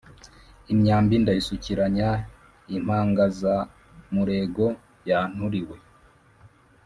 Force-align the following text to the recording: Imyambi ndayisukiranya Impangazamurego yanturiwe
Imyambi 0.73 1.15
ndayisukiranya 1.23 2.09
Impangazamurego 2.77 4.65
yanturiwe 5.09 5.77